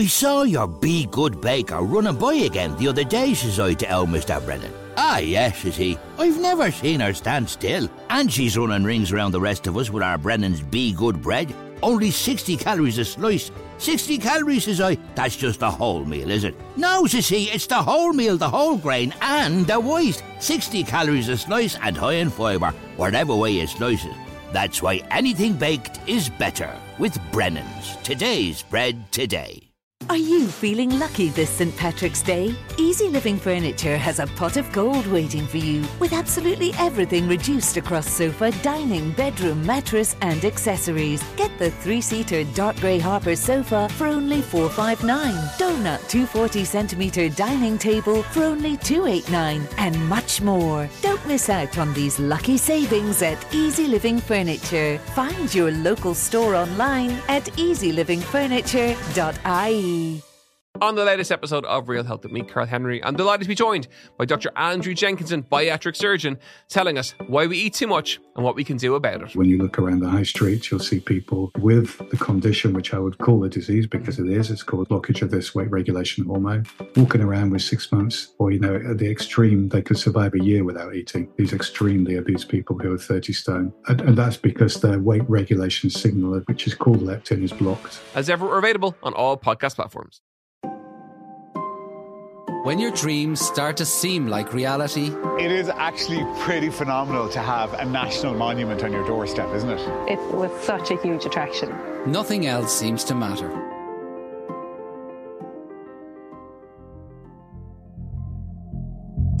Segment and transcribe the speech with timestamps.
[0.00, 3.94] I saw your Be Good Baker running by again the other day, says I to
[3.94, 4.42] old Mr.
[4.42, 4.72] Brennan.
[4.96, 5.98] Ah, yes, says he.
[6.18, 7.86] I've never seen her stand still.
[8.08, 11.54] And she's running rings around the rest of us with our Brennan's Be Good bread.
[11.82, 13.50] Only 60 calories a slice.
[13.76, 14.96] 60 calories, says I.
[15.16, 16.54] That's just a whole meal, is it?
[16.78, 20.24] No, says he, it's the whole meal, the whole grain, and the waste.
[20.38, 24.16] 60 calories a slice and high in fibre, whatever way you slice it.
[24.50, 27.96] That's why anything baked is better with Brennan's.
[28.02, 29.69] Today's bread today.
[30.10, 31.76] Are you feeling lucky this St.
[31.76, 32.52] Patrick's Day?
[32.76, 37.76] Easy Living Furniture has a pot of gold waiting for you with absolutely everything reduced
[37.76, 41.22] across sofa, dining, bedroom, mattress, and accessories.
[41.36, 47.78] Get the three seater dark grey Harper sofa for only 459, donut 240 centimetre dining
[47.78, 50.90] table for only 289, and much more.
[51.02, 54.98] Don't miss out on these lucky savings at Easy Living Furniture.
[55.14, 60.29] Find your local store online at easylivingfurniture.ie me.
[60.80, 63.54] On the latest episode of Real Health with me, Karl Henry, I'm delighted to be
[63.54, 63.86] joined
[64.16, 64.50] by Dr.
[64.56, 68.78] Andrew Jenkinson, bariatric surgeon, telling us why we eat too much and what we can
[68.78, 69.36] do about it.
[69.36, 72.98] When you look around the high streets, you'll see people with the condition, which I
[72.98, 76.64] would call a disease because it is, it's called blockage of this weight regulation hormone,
[76.96, 80.42] walking around with six months, or, you know, at the extreme, they could survive a
[80.42, 81.30] year without eating.
[81.36, 83.74] These extremely obese people who are 30 stone.
[83.88, 88.00] And, and that's because their weight regulation signal, which is called leptin, is blocked.
[88.14, 90.22] As ever, available on all podcast platforms.
[92.62, 97.72] When your dreams start to seem like reality, It is actually pretty phenomenal to have
[97.74, 99.80] a national monument on your doorstep, isn't it?
[100.12, 101.70] It was such a huge attraction.
[102.06, 103.48] nothing else seems to matter.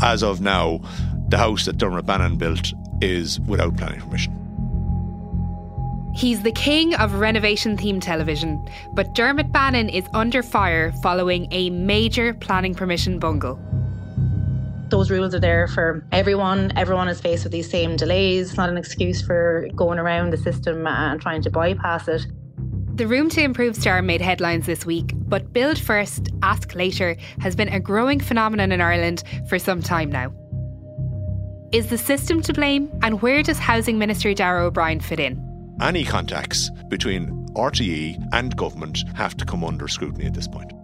[0.02, 0.80] As of now,
[1.28, 4.34] the house that Dermot Bannon built is without planning permission.
[6.14, 11.70] He's the king of renovation themed television, but Dermot Bannon is under fire following a
[11.70, 13.58] major planning permission bungle.
[14.88, 16.72] Those rules are there for everyone.
[16.76, 18.48] Everyone is faced with these same delays.
[18.48, 22.26] It's not an excuse for going around the system and trying to bypass it.
[22.96, 27.54] The Room to Improve star made headlines this week, but Build First, Ask Later has
[27.54, 30.34] been a growing phenomenon in Ireland for some time now.
[31.72, 35.49] Is the system to blame, and where does Housing Minister Darragh O'Brien fit in?
[35.80, 40.74] Any contacts between RTE and government have to come under scrutiny at this point.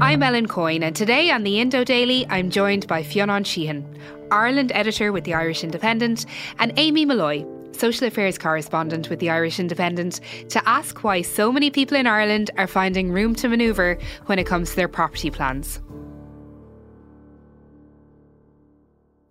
[0.00, 3.82] I'm Ellen Coyne, and today on the Indo Daily, I'm joined by Fionn Sheahan,
[4.30, 6.24] Ireland editor with the Irish Independent,
[6.60, 10.20] and Amy Molloy, social affairs correspondent with the Irish Independent,
[10.50, 14.46] to ask why so many people in Ireland are finding room to manoeuvre when it
[14.46, 15.80] comes to their property plans.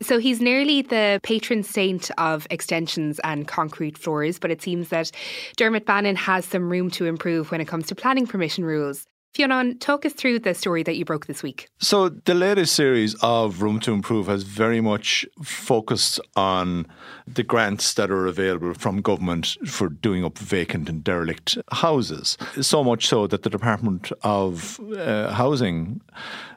[0.01, 5.11] So he's nearly the patron saint of extensions and concrete floors, but it seems that
[5.57, 9.05] Dermot Bannon has some room to improve when it comes to planning permission rules.
[9.33, 11.69] Fionn, talk us through the story that you broke this week.
[11.79, 16.85] So, the latest series of Room to Improve has very much focused on
[17.25, 22.37] the grants that are available from government for doing up vacant and derelict houses.
[22.59, 26.01] So much so that the Department of uh, Housing,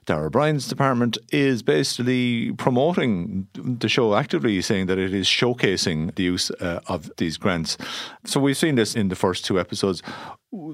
[0.07, 6.25] Darragh O'Brien's department, is basically promoting the show actively, saying that it is showcasing the
[6.25, 7.79] use uh, of these grants.
[8.25, 10.03] So, we've seen this in the first two episodes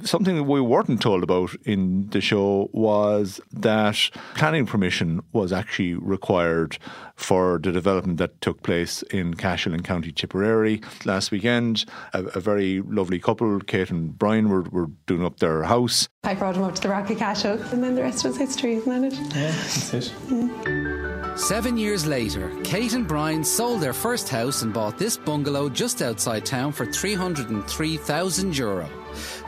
[0.05, 5.95] something that we weren't told about in the show was that planning permission was actually
[5.95, 6.79] required
[7.17, 11.85] for the development that took place in Cashel in County Tipperary last weekend.
[12.13, 16.09] A, a very lovely couple, Kate and Brian, were, were doing up their house.
[16.25, 18.75] I brought them up to the Rock of Cashel, and then the rest was history,
[18.75, 19.15] isn't it?
[19.15, 20.13] Yeah, that's it.
[20.29, 21.10] Mm.
[21.37, 26.03] Seven years later, Kate and Brian sold their first house and bought this bungalow just
[26.03, 28.89] outside town for €303,000.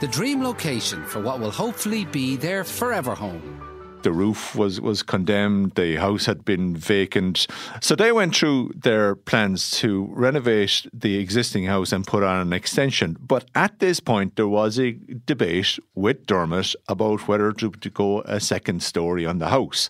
[0.00, 3.60] The dream location for what will hopefully be their forever home.
[4.03, 7.47] The roof was, was condemned, the house had been vacant.
[7.81, 12.53] So they went through their plans to renovate the existing house and put on an
[12.53, 13.16] extension.
[13.20, 18.23] But at this point, there was a debate with Dermot about whether to, to go
[18.23, 19.88] a second story on the house.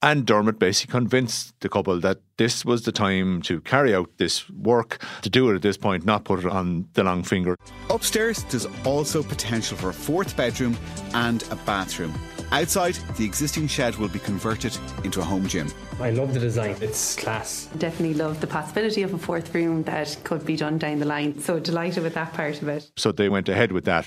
[0.00, 4.48] And Dermot basically convinced the couple that this was the time to carry out this
[4.50, 7.56] work, to do it at this point, not put it on the long finger.
[7.90, 10.76] Upstairs, there's also potential for a fourth bedroom
[11.14, 12.14] and a bathroom.
[12.52, 15.68] Outside, the existing shed will be converted into a home gym.
[16.00, 17.68] I love the design, it's class.
[17.76, 21.40] Definitely love the possibility of a fourth room that could be done down the line.
[21.40, 22.88] So delighted with that part of it.
[22.96, 24.06] So they went ahead with that.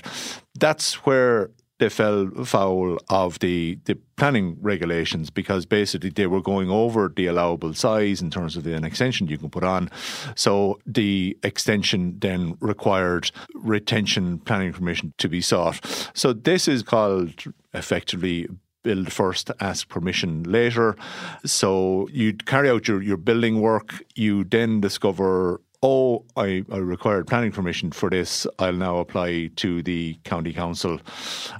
[0.58, 1.50] That's where
[1.82, 7.26] they fell foul of the, the planning regulations because basically they were going over the
[7.26, 9.90] allowable size in terms of an extension you can put on.
[10.36, 15.80] So the extension then required retention planning permission to be sought.
[16.14, 17.34] So this is called
[17.74, 18.46] effectively
[18.84, 20.96] build first, ask permission later.
[21.44, 27.26] So you'd carry out your, your building work, you then discover oh, I, I, required
[27.26, 28.46] planning permission for this.
[28.58, 31.00] I'll now apply to the county council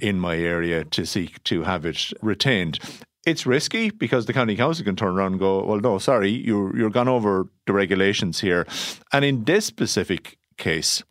[0.01, 2.79] in my area to seek to have it retained.
[3.25, 6.75] It's risky because the county council can turn around and go, well, no, sorry, you're,
[6.75, 8.65] you're gone over the regulations here.
[9.11, 11.03] And in this specific case,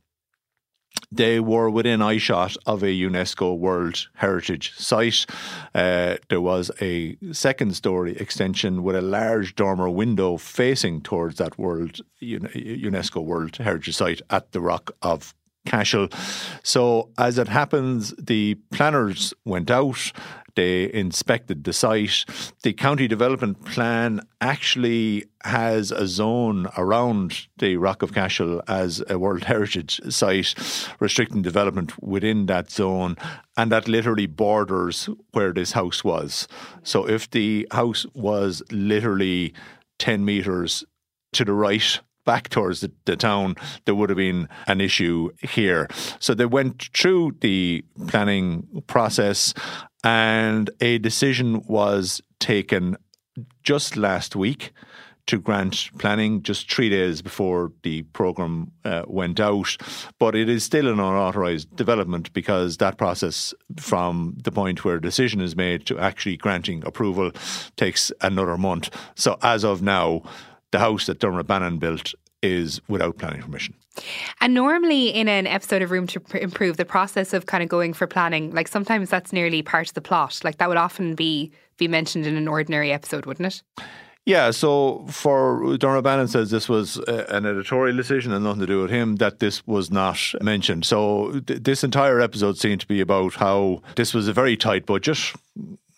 [1.13, 5.27] they were within eyeshot of a UNESCO World Heritage Site.
[5.75, 11.59] Uh, there was a second story extension with a large dormer window facing towards that
[11.59, 15.35] World UNESCO World Heritage Site at the Rock of
[15.67, 16.09] Cashel.
[16.63, 20.13] So, as it happens, the planners went out.
[20.55, 22.25] They inspected the site.
[22.63, 29.19] The county development plan actually has a zone around the Rock of Cashel as a
[29.19, 30.55] World Heritage site,
[31.01, 33.17] restricting development within that zone.
[33.57, 36.49] And that literally borders where this house was.
[36.83, 39.55] So if the house was literally
[39.99, 40.85] 10 metres
[41.33, 45.89] to the right back towards the, the, town, there would have been an issue here.
[46.19, 49.55] So they went through the planning process
[50.05, 52.97] and a decision was taken
[53.63, 54.73] just last week
[55.27, 59.77] to grant planning just three days before the programme uh, went out.
[60.19, 65.01] But it is still an unauthorised development because that process, from the point where a
[65.01, 67.31] decision is made to actually granting approval,
[67.77, 68.91] takes another month.
[69.15, 70.23] So as of now,
[70.73, 73.75] the house that Dermot Bannon built is without planning permission.
[74.41, 77.93] And normally, in an episode of Room to Improve, the process of kind of going
[77.93, 80.41] for planning, like sometimes that's nearly part of the plot.
[80.43, 83.63] Like that would often be be mentioned in an ordinary episode, wouldn't it?
[84.25, 88.67] Yeah, so for Dermot Bannon says this was uh, an editorial decision and nothing to
[88.67, 90.85] do with him, that this was not mentioned.
[90.85, 94.87] So th- this entire episode seemed to be about how this was a very tight
[94.87, 95.33] budget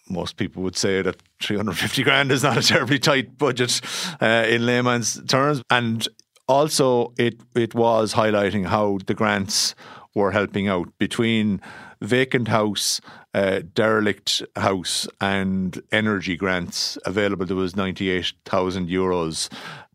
[0.09, 3.81] most people would say that 350 grand is not a terribly tight budget
[4.21, 5.63] uh, in layman's terms.
[5.71, 6.07] And
[6.47, 9.75] also, it it was highlighting how the grants
[10.15, 11.61] were helping out between
[12.01, 13.01] vacant house,
[13.33, 17.47] uh, derelict house, and energy grants available.
[17.47, 19.49] There was ninety eight thousand euros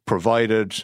[0.06, 0.84] provided.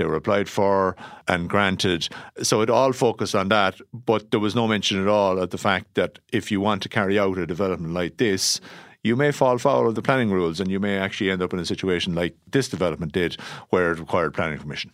[0.00, 0.96] They were applied for
[1.28, 2.08] and granted.
[2.42, 5.58] So it all focused on that, but there was no mention at all of the
[5.58, 8.62] fact that if you want to carry out a development like this,
[9.02, 11.58] you may fall foul of the planning rules and you may actually end up in
[11.58, 13.36] a situation like this development did,
[13.68, 14.90] where it required planning permission.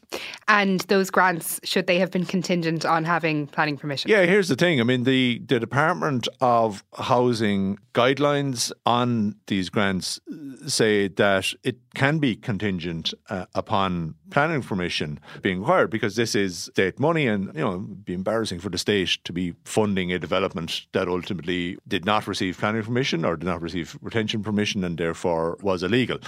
[0.49, 4.11] And those grants, should they have been contingent on having planning permission?
[4.11, 4.81] Yeah, here's the thing.
[4.81, 10.20] I mean, the, the Department of Housing guidelines on these grants
[10.67, 16.65] say that it can be contingent uh, upon planning permission being required because this is
[16.65, 20.85] state money and you know be embarrassing for the state to be funding a development
[20.93, 25.57] that ultimately did not receive planning permission or did not receive retention permission and therefore
[25.63, 26.19] was illegal.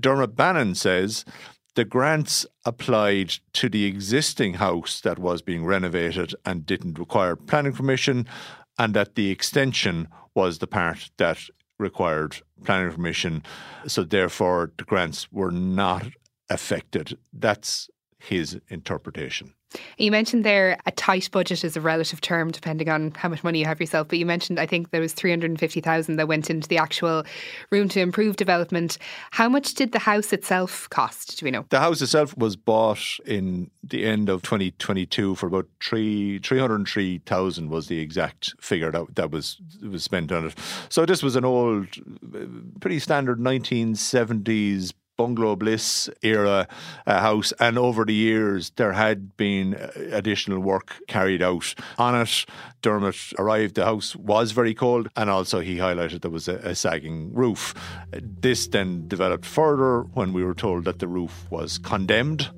[0.00, 1.24] Dermot Bannon says
[1.76, 7.72] the grants applied to the existing house that was being renovated and didn't require planning
[7.72, 8.26] permission
[8.76, 11.38] and that the extension was the part that
[11.78, 13.42] required planning permission
[13.86, 16.06] so therefore the grants were not
[16.48, 17.18] affected.
[17.32, 17.88] That's
[18.28, 19.54] his interpretation.
[19.96, 23.60] You mentioned there a tight budget is a relative term depending on how much money
[23.60, 24.08] you have yourself.
[24.08, 26.68] But you mentioned I think there was three hundred and fifty thousand that went into
[26.68, 27.24] the actual
[27.70, 28.98] room to improve development.
[29.30, 31.38] How much did the house itself cost?
[31.38, 31.64] Do we know?
[31.70, 36.38] The house itself was bought in the end of twenty twenty two for about three
[36.40, 40.48] three hundred and three thousand was the exact figure that that was was spent on
[40.48, 40.54] it.
[40.90, 41.88] So this was an old,
[42.80, 46.66] pretty standard nineteen seventies bungalow bliss era
[47.06, 52.14] uh, house and over the years there had been uh, additional work carried out on
[52.14, 52.44] it.
[52.80, 56.74] Dermot arrived the house was very cold and also he highlighted there was a, a
[56.74, 57.74] sagging roof.
[58.12, 62.50] This then developed further when we were told that the roof was condemned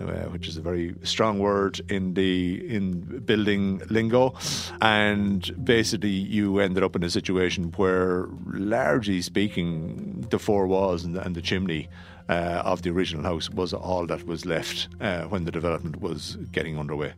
[0.00, 4.34] uh, which is a very strong word in the in building lingo,
[4.80, 11.14] and basically you ended up in a situation where, largely speaking, the four walls and
[11.14, 11.88] the, and the chimney
[12.28, 16.36] uh, of the original house was all that was left uh, when the development was
[16.52, 17.12] getting underway.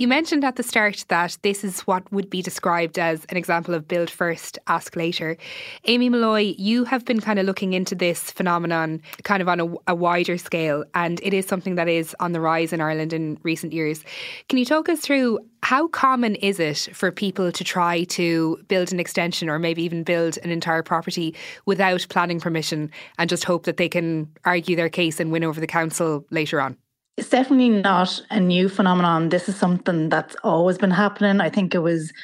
[0.00, 3.74] You mentioned at the start that this is what would be described as an example
[3.74, 5.36] of build first, ask later.
[5.84, 9.74] Amy Molloy, you have been kind of looking into this phenomenon kind of on a,
[9.88, 13.38] a, wider scale, and it is something that is on the rise in Ireland in
[13.42, 14.02] recent years.
[14.48, 18.92] Can you talk us through How common is it for people to try to build
[18.92, 21.34] an extension or maybe even build an entire property
[21.66, 25.60] without planning permission and just hope that they can argue their case and win over
[25.60, 26.78] the council later on?
[27.20, 29.28] It's definitely not a new phenomenon.
[29.28, 31.42] This is something that's always been happening.
[31.42, 32.14] I think it was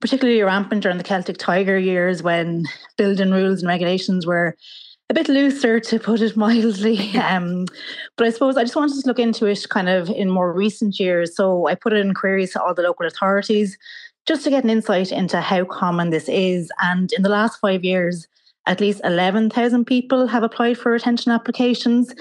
[0.00, 2.64] particularly rampant during the Celtic Tiger years when
[2.96, 4.56] building rules and regulations were
[5.08, 7.16] a bit looser, to put it mildly.
[7.18, 7.66] Um,
[8.16, 10.98] but I suppose I just wanted to look into it kind of in more recent
[10.98, 11.36] years.
[11.36, 13.78] So I put in queries to all the local authorities
[14.26, 16.68] just to get an insight into how common this is.
[16.80, 18.26] And in the last five years,
[18.66, 22.12] at least 11,000 people have applied for retention applications.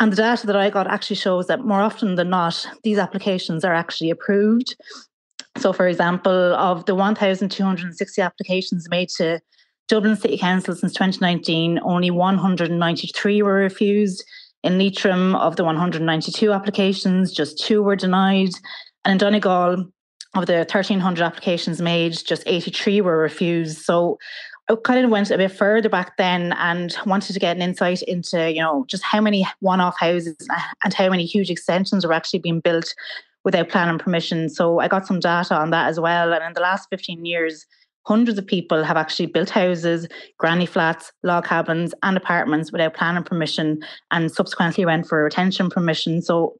[0.00, 3.64] And the data that I got actually shows that more often than not, these applications
[3.64, 4.76] are actually approved.
[5.58, 9.40] So, for example, of the 1,260 applications made to
[9.86, 14.24] Dublin City Council since 2019, only 193 were refused.
[14.64, 18.50] In Leitrim, of the 192 applications, just two were denied.
[19.04, 19.86] And in Donegal,
[20.34, 23.78] of the 1,300 applications made, just 83 were refused.
[23.78, 24.18] So
[24.70, 28.02] I kind of went a bit further back then and wanted to get an insight
[28.02, 30.36] into, you know, just how many one-off houses
[30.82, 32.94] and how many huge extensions were actually being built
[33.44, 34.48] without planning permission.
[34.48, 36.32] So I got some data on that as well.
[36.32, 37.66] And in the last 15 years,
[38.06, 40.06] hundreds of people have actually built houses,
[40.38, 46.22] granny flats, log cabins, and apartments without planning permission and subsequently went for retention permission.
[46.22, 46.56] So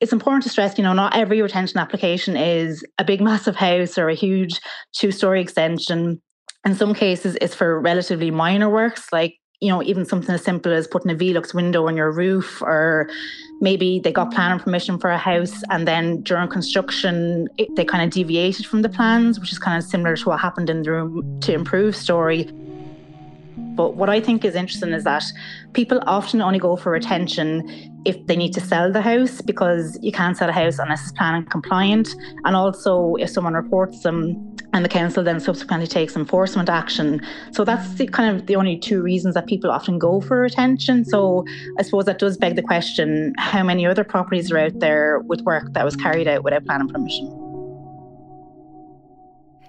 [0.00, 3.96] it's important to stress, you know, not every retention application is a big, massive house
[3.96, 4.60] or a huge
[4.92, 6.20] two story extension.
[6.66, 10.70] In some cases, it's for relatively minor works like you know, even something as simple
[10.70, 13.08] as putting a Velux window on your roof, or
[13.62, 18.04] maybe they got planning permission for a house and then during construction it, they kind
[18.04, 20.90] of deviated from the plans, which is kind of similar to what happened in the
[20.90, 22.50] room to improve story.
[23.56, 25.24] But what I think is interesting is that
[25.72, 30.12] people often only go for retention if they need to sell the house because you
[30.12, 32.14] can't sell a house unless it's planning compliant.
[32.44, 37.20] And also, if someone reports them and the council then subsequently takes enforcement action.
[37.52, 41.04] So that's the, kind of the only two reasons that people often go for retention.
[41.04, 41.46] So
[41.78, 45.40] I suppose that does beg the question how many other properties are out there with
[45.42, 47.45] work that was carried out without planning permission?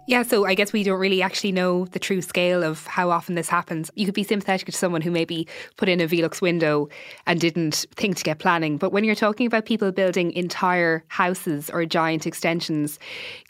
[0.09, 3.35] Yeah, so I guess we don't really actually know the true scale of how often
[3.35, 3.91] this happens.
[3.95, 5.45] You could be sympathetic to someone who maybe
[5.75, 6.87] put in a Velux window
[7.25, 8.77] and didn't think to get planning.
[8.77, 12.99] But when you're talking about people building entire houses or giant extensions,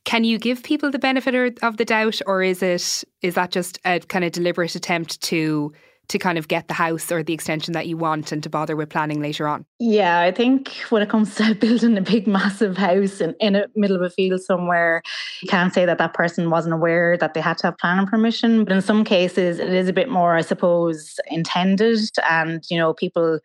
[0.04, 3.78] can you give people the benefit of the doubt, or is it is that just
[3.86, 5.72] a kind of deliberate attempt to
[6.10, 8.76] to kind of get the house or the extension that you want and to bother
[8.76, 9.66] with planning later on?
[9.80, 13.68] Yeah, I think when it comes to building a big, massive house in, in the
[13.76, 15.02] middle of a field somewhere,
[15.42, 18.64] you can't say that that person wasn't aware that they had to have planning permission.
[18.64, 22.00] But in some cases, it is a bit more, I suppose, intended.
[22.30, 23.40] And, you know, people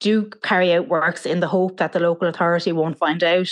[0.00, 3.48] do carry out works in the hope that the local authority won't find out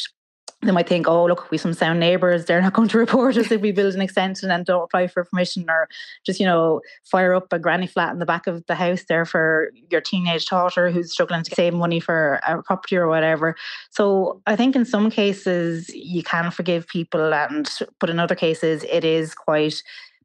[0.62, 2.44] they might think, oh, look, we some sound neighbours.
[2.44, 5.24] They're not going to report us if we build an extension and don't apply for
[5.24, 5.88] permission, or
[6.24, 9.24] just, you know, fire up a granny flat in the back of the house there
[9.24, 13.56] for your teenage daughter who's struggling to save money for a property or whatever.
[13.90, 18.84] So I think in some cases you can forgive people, and but in other cases
[18.90, 19.82] it is quite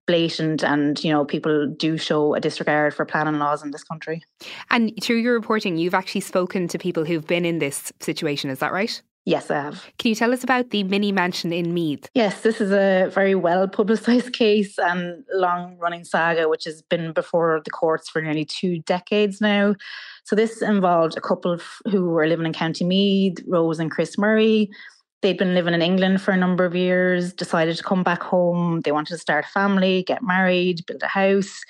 [0.08, 4.24] blatant and you know people do show a disregard for planning laws in this country
[4.70, 8.60] and through your reporting you've actually spoken to people who've been in this situation is
[8.60, 9.86] that right Yes, I have.
[9.98, 12.08] Can you tell us about the mini mansion in Meath?
[12.14, 17.12] Yes, this is a very well publicised case and long running saga, which has been
[17.12, 19.74] before the courts for nearly two decades now.
[20.26, 21.58] So, this involved a couple
[21.90, 24.70] who were living in County Meath, Rose and Chris Murray.
[25.24, 28.82] They'd been living in England for a number of years, decided to come back home.
[28.82, 31.62] They wanted to start a family, get married, build a house.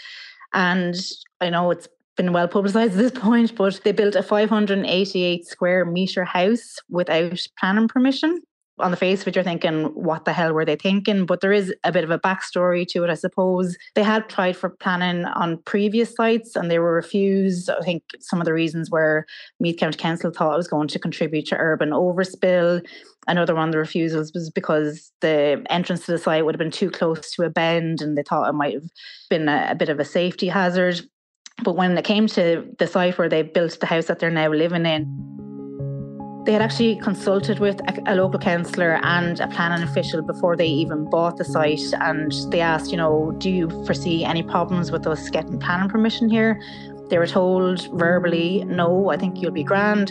[0.51, 0.95] And
[1.39, 5.85] I know it's been well publicised at this point, but they built a 588 square
[5.85, 8.41] metre house without planning permission.
[8.77, 11.25] On the face of it, you're thinking, what the hell were they thinking?
[11.25, 13.77] But there is a bit of a backstory to it, I suppose.
[13.93, 17.69] They had tried for planning on previous sites and they were refused.
[17.69, 19.25] I think some of the reasons were
[19.61, 22.85] Meath County Council thought it was going to contribute to urban overspill.
[23.27, 26.69] Another one of the refusals was because the entrance to the site would have been
[26.69, 28.89] too close to a bend and they thought it might have
[29.29, 31.01] been a, a bit of a safety hazard.
[31.63, 34.49] But when it came to the site where they built the house that they're now
[34.49, 35.25] living in,
[36.45, 40.67] they had actually consulted with a, a, local councillor and a planning official before they
[40.67, 41.81] even bought the site.
[42.01, 46.29] And they asked, you know, do you foresee any problems with us getting planning permission
[46.29, 46.61] here?
[47.09, 50.09] They were told verbally, no, I think you'll be grand.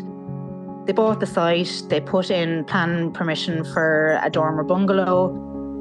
[0.86, 5.28] They bought the site, they put in planning permission for a dormer bungalow,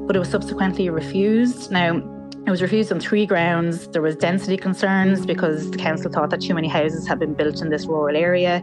[0.06, 1.70] but it was subsequently refused.
[1.70, 2.00] Now,
[2.46, 3.88] it was refused on three grounds.
[3.88, 7.62] There was density concerns because the council thought that too many houses had been built
[7.62, 8.62] in this rural area.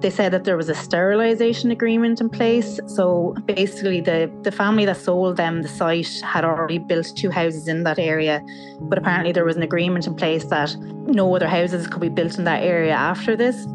[0.00, 2.78] they said that there was a sterilisation agreement in place.
[2.86, 7.66] So basically, the, the family that sold them the site had already built two houses
[7.66, 8.42] in that area.
[8.82, 10.76] But apparently, there was an agreement in place that
[11.06, 13.66] no other houses could be built in that area after this.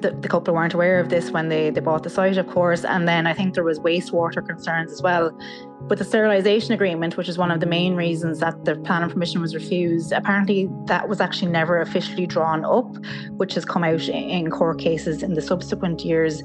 [0.00, 2.84] The, the couple weren't aware of this when they, they bought the site, of course.
[2.84, 5.36] And then I think there was wastewater concerns as well.
[5.82, 9.40] But the sterilisation agreement, which is one of the main reasons that the planning permission
[9.40, 12.96] was refused, apparently that was actually never officially drawn up,
[13.36, 16.42] which has come out in court cases in the subsequent years.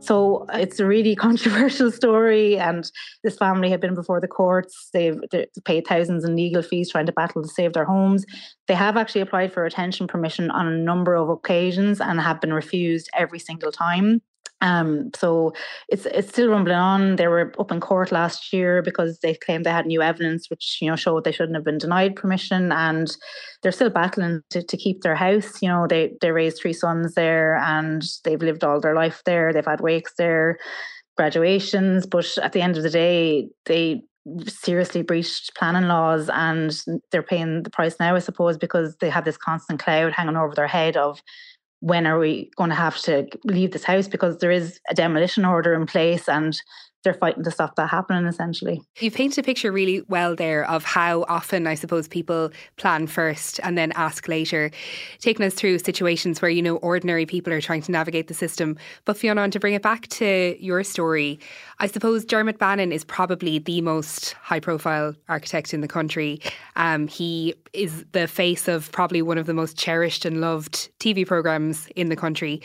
[0.00, 2.90] So uh, it's a really controversial story, and
[3.22, 4.88] this family have been before the courts.
[4.92, 8.24] They've, they've, paid thousands in legal fees trying to battle to save their homes.
[8.66, 12.52] They have actually applied for retention permission on a number of occasions and have been
[12.52, 14.22] refused every single time.
[14.60, 15.52] Um, so
[15.88, 17.16] it's it's still rumbling on.
[17.16, 20.78] They were up in court last year because they claimed they had new evidence, which
[20.80, 23.16] you know showed they shouldn't have been denied permission, and
[23.62, 25.62] they're still battling to, to keep their house.
[25.62, 29.52] You know, they they raised three sons there, and they've lived all their life there.
[29.52, 30.58] They've had wakes there,
[31.16, 34.02] graduations, but at the end of the day, they
[34.46, 36.76] seriously breached planning laws and
[37.10, 40.54] they're paying the price now, I suppose, because they have this constant cloud hanging over
[40.54, 41.20] their head of
[41.80, 44.08] when are we going to have to leave this house?
[44.08, 46.60] Because there is a demolition order in place and
[47.02, 48.82] they're fighting to stop that happening essentially.
[48.98, 53.58] You've painted a picture really well there of how often I suppose people plan first
[53.62, 54.70] and then ask later,
[55.18, 58.76] taking us through situations where, you know, ordinary people are trying to navigate the system.
[59.04, 61.40] But Fiona, to bring it back to your story,
[61.78, 66.40] I suppose Dermot Bannon is probably the most high profile architect in the country.
[66.76, 71.26] Um, he is the face of probably one of the most cherished and loved TV
[71.26, 72.60] programmes in the country.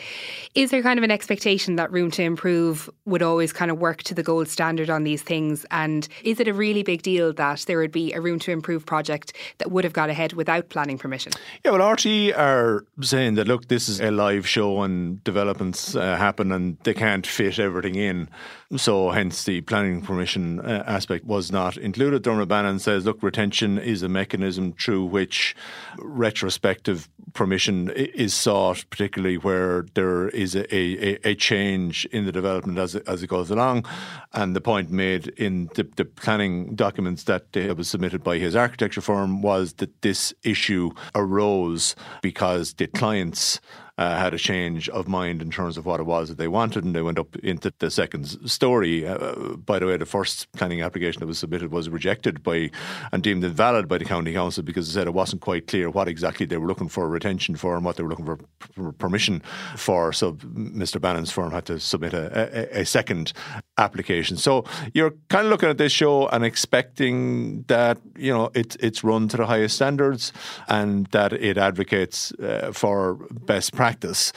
[0.54, 4.02] Is there kind of an expectation that Room to Improve would always kind of work
[4.04, 5.64] to the gold standard on these things?
[5.70, 8.84] And is it a really big deal that there would be a Room to Improve
[8.84, 11.32] project that would have got ahead without planning permission?
[11.64, 16.16] Yeah, well, RTÉ are saying that, look, this is a live show and developments uh,
[16.16, 18.28] happen and they can't fit everything in.
[18.76, 22.22] So, hence, the planning permission uh, aspect was not included.
[22.22, 25.54] Dermot Bannon says, look, retention is a mechanism through which
[25.98, 32.78] retrospective permission is sought, particularly where there is a, a, a change in the development
[32.78, 33.84] as it, as it goes along.
[34.32, 38.56] And the point made in the, the planning documents that uh, was submitted by his
[38.56, 43.60] architecture firm was that this issue arose because the clients
[43.98, 46.84] uh, had a change of mind in terms of what it was that they wanted,
[46.84, 49.06] and they went up into the second story.
[49.06, 52.70] Uh, by the way, the first planning application that was submitted was rejected by
[53.12, 56.08] and deemed invalid by the county council because it said it wasn't quite clear what
[56.08, 59.42] exactly they were looking for retention for and what they were looking for p- permission
[59.76, 60.12] for.
[60.12, 61.00] So Mr.
[61.00, 63.32] Bannon's firm had to submit a, a, a second
[63.78, 64.36] application.
[64.36, 69.02] So you're kind of looking at this show and expecting that you know it's it's
[69.02, 70.32] run to the highest standards
[70.68, 74.32] and that it advocates uh, for best practice practice.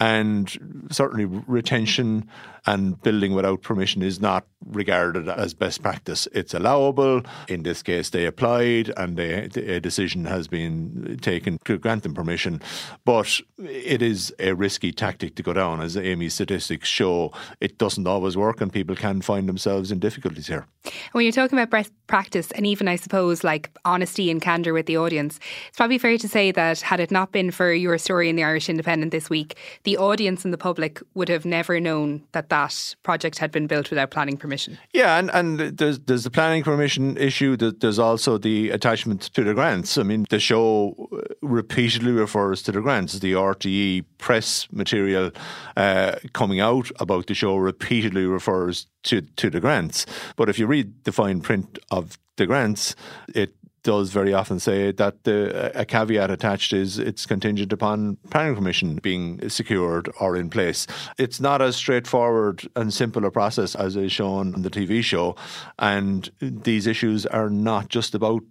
[0.00, 2.26] And certainly, retention
[2.66, 6.26] and building without permission is not regarded as best practice.
[6.32, 7.22] It's allowable.
[7.48, 12.14] In this case, they applied and they, a decision has been taken to grant them
[12.14, 12.62] permission.
[13.04, 15.80] But it is a risky tactic to go down.
[15.80, 20.46] As Amy's statistics show, it doesn't always work and people can find themselves in difficulties
[20.46, 20.66] here.
[21.12, 24.86] When you're talking about best practice and even, I suppose, like honesty and candour with
[24.86, 28.28] the audience, it's probably fair to say that had it not been for your story
[28.28, 32.22] in the Irish Independent this week, the audience and the public would have never known
[32.32, 34.78] that that project had been built without planning permission.
[34.92, 37.56] Yeah, and, and there's, there's the planning permission issue.
[37.56, 39.98] There's also the attachment to the grants.
[39.98, 40.94] I mean, the show
[41.42, 43.18] repeatedly refers to the grants.
[43.18, 45.32] The RTÉ press material
[45.76, 50.06] uh, coming out about the show repeatedly refers to, to the grants.
[50.36, 52.94] But if you read the fine print of the grants,
[53.34, 53.52] it
[53.84, 58.96] does very often say that the, a caveat attached is it's contingent upon planning permission
[58.96, 60.86] being secured or in place.
[61.18, 65.36] It's not as straightforward and simple a process as is shown on the TV show,
[65.78, 68.42] and these issues are not just about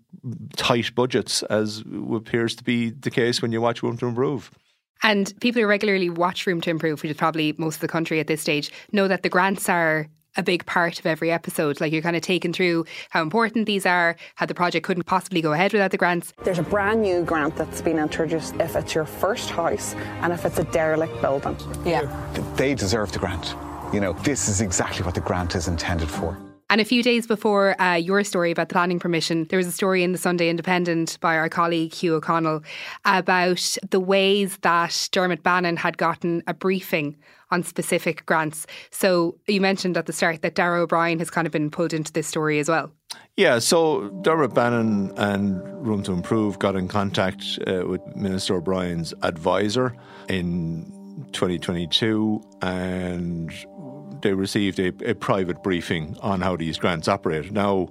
[0.56, 4.52] tight budgets, as appears to be the case when you watch Room to Improve.
[5.02, 8.22] And people who regularly watch Room to Improve, which is probably most of the country
[8.22, 11.80] at this stage, know that the grants are a big part of every episode.
[11.82, 15.42] Like you're kind of taken through how important these are, how the project couldn't possibly
[15.42, 16.34] go ahead without the grants.
[16.44, 20.46] There's a brand new grant that's been introduced if it's your first house and if
[20.46, 21.58] it's a derelict building.
[21.86, 22.04] Yeah.
[22.56, 23.56] They deserve the grant.
[23.94, 26.38] You know, this is exactly what the grant is intended for.
[26.70, 29.72] And a few days before uh, your story about the planning permission, there was a
[29.72, 32.64] story in the Sunday Independent by our colleague Hugh O'Connell
[33.06, 37.18] about the ways that Dermot Bannon had gotten a briefing
[37.52, 38.66] on specific grants.
[38.90, 42.12] So you mentioned at the start that Darragh O'Brien has kind of been pulled into
[42.12, 42.92] this story as well.
[43.38, 49.14] Yeah, so Dermot Bannon and Room to Improve got in contact uh, with Minister O'Brien's
[49.22, 49.96] advisor
[50.30, 50.92] in
[51.34, 53.52] 2022 and
[54.24, 57.52] they received a, a private briefing on how these grants operate.
[57.52, 57.90] Now,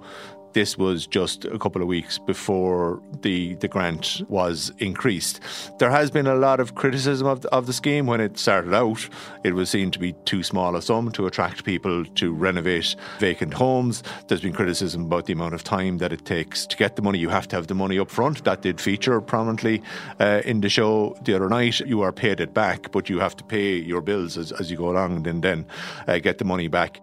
[0.52, 5.40] this was just a couple of weeks before the, the grant was increased.
[5.78, 8.06] There has been a lot of criticism of the, of the scheme.
[8.06, 9.08] When it started out,
[9.44, 13.54] it was seen to be too small a sum to attract people to renovate vacant
[13.54, 14.02] homes.
[14.28, 17.18] There's been criticism about the amount of time that it takes to get the money.
[17.18, 18.44] You have to have the money up front.
[18.44, 19.82] That did feature prominently
[20.20, 21.80] uh, in the show the other night.
[21.80, 24.76] You are paid it back, but you have to pay your bills as, as you
[24.76, 25.66] go along and then
[26.06, 27.00] uh, get the money back.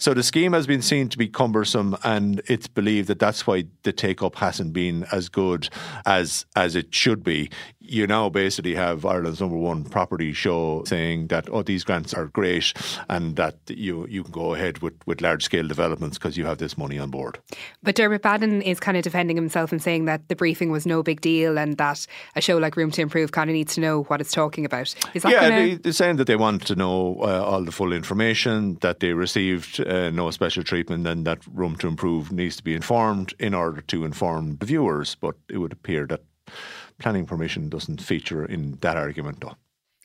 [0.00, 3.64] So the scheme has been seen to be cumbersome, and it's believed that that's why
[3.82, 5.68] the take up hasn't been as good
[6.06, 7.50] as as it should be
[7.90, 12.26] you now basically have Ireland's number one property show saying that oh these grants are
[12.26, 12.72] great
[13.08, 16.58] and that you you can go ahead with, with large scale developments because you have
[16.58, 17.40] this money on board.
[17.82, 21.02] But Dermot Bannon is kind of defending himself and saying that the briefing was no
[21.02, 24.04] big deal and that a show like Room to Improve kind of needs to know
[24.04, 24.94] what it's talking about.
[25.14, 25.76] Is that yeah, gonna...
[25.76, 29.14] they, are saying that they want to know uh, all the full information, that they
[29.14, 33.54] received uh, no special treatment, then that Room to Improve needs to be informed in
[33.54, 35.16] order to inform the viewers.
[35.16, 36.22] But it would appear that
[36.98, 39.56] planning permission doesn't feature in that argument, though.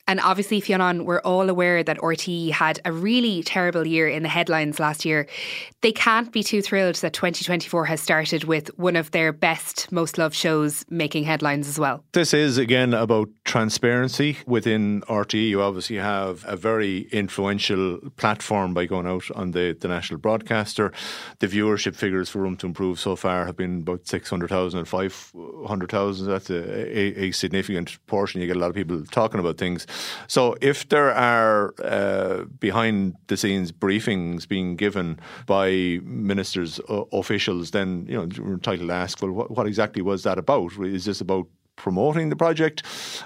[0.08, 4.28] And obviously, Fionn, we're all aware that RTE had a really terrible year in the
[4.28, 5.26] headlines last year.
[5.80, 10.16] They can't be too thrilled that 2024 has started with one of their best, most
[10.16, 12.04] loved shows making headlines as well.
[12.12, 15.48] This is, again, about transparency within RTE.
[15.48, 20.92] You obviously have a very influential platform by going out on the, the national broadcaster.
[21.40, 26.26] The viewership figures for Room to Improve so far have been about 600,000 and 500,000.
[26.28, 28.40] That's a, a, a significant portion.
[28.40, 29.84] You get a lot of people talking about things.
[30.26, 37.70] So if there are uh, behind the scenes briefings being given by ministers, uh, officials,
[37.70, 40.72] then you know we're entitled to ask, well, what, what exactly was that about?
[40.80, 42.82] Is this about promoting the project,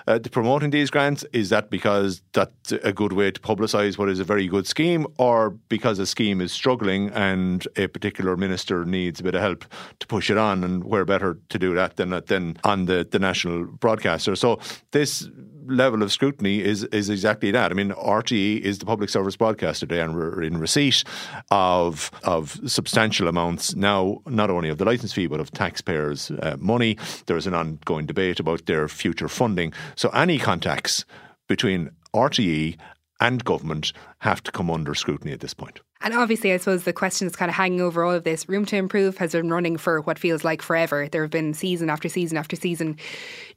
[0.07, 1.25] uh, promoting these grants?
[1.33, 5.07] Is that because that's a good way to publicise what is a very good scheme,
[5.19, 9.65] or because a scheme is struggling and a particular minister needs a bit of help
[10.01, 10.65] to push it on?
[10.65, 14.37] And where better to do that than than on the, the national broadcaster?
[14.37, 14.59] So
[14.91, 15.29] this
[15.67, 17.71] level of scrutiny is is exactly that.
[17.71, 21.05] I mean, RTE is the public service broadcaster today, and we're in receipt
[21.51, 26.57] of of substantial amounts now, not only of the license fee but of taxpayers' uh,
[26.59, 26.99] money.
[27.27, 29.73] There is an ongoing debate about their future funding.
[29.95, 31.05] So any contacts
[31.49, 32.77] between RTE
[33.21, 35.81] and government have to come under scrutiny at this point.
[36.03, 38.49] And obviously, I suppose the question is kind of hanging over all of this.
[38.49, 41.09] Room to Improve has been running for what feels like forever.
[41.09, 42.97] There have been season after season after season.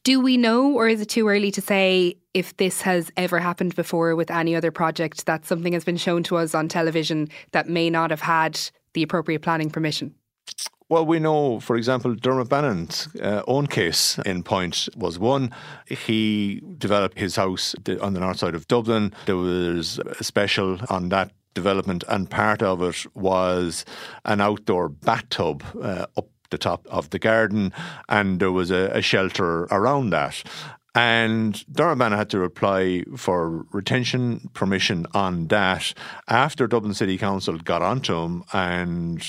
[0.03, 3.75] Do we know, or is it too early to say if this has ever happened
[3.75, 7.69] before with any other project that something has been shown to us on television that
[7.69, 8.59] may not have had
[8.93, 10.13] the appropriate planning permission?
[10.93, 15.49] Well, we know, for example, Dermot Bannon's uh, own case in point was one.
[15.87, 19.11] He developed his house on the north side of Dublin.
[19.25, 23.85] There was a special on that development, and part of it was
[24.25, 27.73] an outdoor bathtub uh, up the top of the garden,
[28.07, 30.43] and there was a, a shelter around that.
[30.95, 35.93] And Dermot had to apply for retention permission on that
[36.27, 39.27] after Dublin City Council got onto him and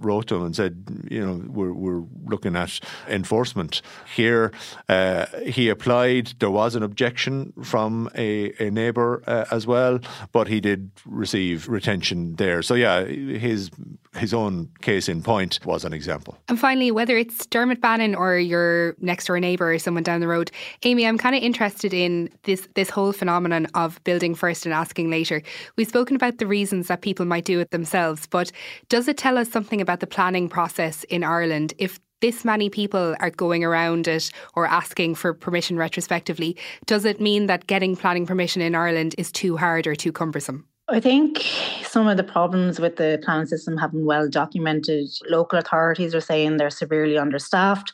[0.00, 3.82] wrote to him and said, you know, we're, we're looking at enforcement
[4.16, 4.50] here.
[4.88, 6.34] Uh, he applied.
[6.40, 10.00] There was an objection from a, a neighbour uh, as well,
[10.32, 12.62] but he did receive retention there.
[12.62, 13.70] So, yeah, his
[14.14, 16.36] his own case in point was an example.
[16.48, 20.28] And finally, whether it's Dermot Bannon or your next door neighbour or someone down the
[20.28, 20.50] road,
[20.82, 25.10] Amy, I'm kind of interested in this this whole phenomenon of building first and asking
[25.10, 25.42] later.
[25.76, 28.50] We've spoken about the reasons that people might do it themselves, but
[28.88, 33.16] does it tell us something about the planning process in Ireland if this many people
[33.20, 38.26] are going around it or asking for permission retrospectively, does it mean that getting planning
[38.26, 40.66] permission in Ireland is too hard or too cumbersome?
[40.92, 41.38] I think
[41.84, 45.08] some of the problems with the planning system have been well documented.
[45.28, 47.92] Local authorities are saying they're severely understaffed,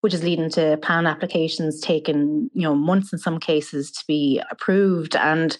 [0.00, 4.40] which is leading to plan applications taking, you know, months in some cases to be
[4.50, 5.14] approved.
[5.14, 5.58] And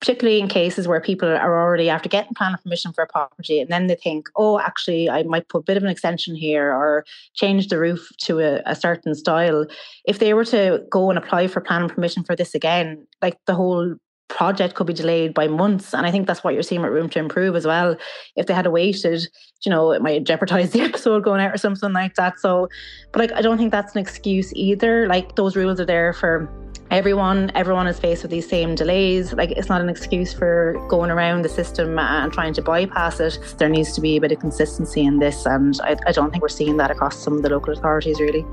[0.00, 3.70] particularly in cases where people are already after getting planning permission for a property and
[3.70, 7.04] then they think, oh, actually, I might put a bit of an extension here or
[7.34, 9.66] change the roof to a, a certain style.
[10.06, 13.54] If they were to go and apply for planning permission for this again, like the
[13.54, 13.96] whole
[14.30, 15.92] project could be delayed by months.
[15.92, 17.96] And I think that's what you're seeing at Room to Improve as well.
[18.36, 19.26] If they had waited,
[19.64, 22.40] you know, it might jeopardize the episode going out or something like that.
[22.40, 22.68] So,
[23.12, 25.06] but like, I don't think that's an excuse either.
[25.06, 26.50] Like, those rules are there for
[26.90, 27.52] everyone.
[27.54, 29.32] Everyone is faced with these same delays.
[29.32, 33.38] Like, it's not an excuse for going around the system and trying to bypass it.
[33.58, 35.44] There needs to be a bit of consistency in this.
[35.46, 38.44] And I, I don't think we're seeing that across some of the local authorities, really.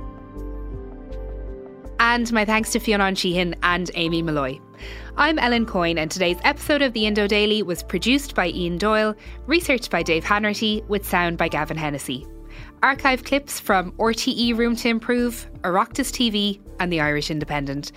[1.99, 4.59] And my thanks to Fionn Sheahan and Amy Molloy.
[5.19, 9.15] I'm Ellen Coyne, and today's episode of the Indo Daily was produced by Ian Doyle,
[9.47, 12.27] researched by Dave Hanratty, with sound by Gavin Hennessy.
[12.83, 17.93] Archive clips from RTE Room to Improve, Oireachtas TV, and the Irish Independent.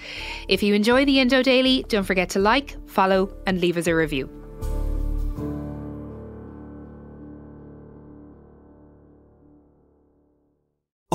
[0.48, 3.94] If you enjoy the Indo Daily, don't forget to like, follow, and leave us a
[3.94, 4.39] review.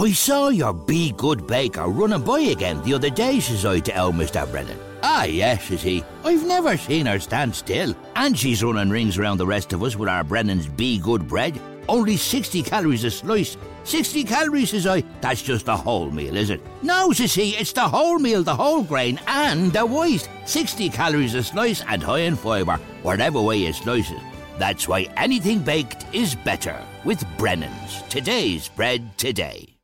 [0.06, 4.00] I saw your Be Good Baker running by again the other day, says I to
[4.00, 4.48] old Mr.
[4.52, 4.78] Brennan.
[5.02, 6.04] Ah, yes, says he.
[6.24, 7.96] I've never seen her stand still.
[8.16, 11.60] And she's running rings around the rest of us with our Brennan's Be Good bread.
[11.90, 13.58] Only 60 calories a slice.
[13.84, 15.02] 60 calories, says I.
[15.22, 16.62] That's just the whole meal, is it?
[16.84, 20.30] No, says he, it's the whole meal, the whole grain, and the waste.
[20.46, 24.22] 60 calories a slice and high in fibre, whatever way you slice it.
[24.60, 28.04] That's why anything baked is better with Brennan's.
[28.04, 29.75] Today's bread today.